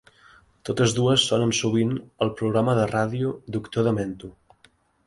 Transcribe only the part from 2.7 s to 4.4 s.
de ràdio "Doctor Demento".